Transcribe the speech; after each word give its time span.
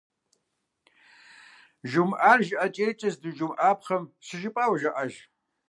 Жумыӏар 1.89 2.39
жыӏэкӏейкӏэ 2.47 3.09
здыжумыӏапхъэм 3.13 4.03
щыжыпӏауэ 4.25 4.77
жаӏащ. 4.81 5.13